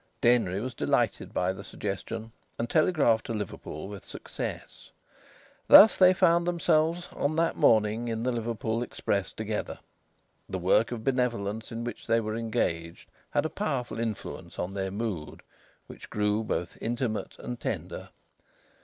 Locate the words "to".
3.27-3.35